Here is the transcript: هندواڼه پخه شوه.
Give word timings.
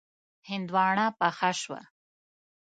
هندواڼه 0.49 1.05
پخه 1.19 1.51
شوه. 1.61 1.81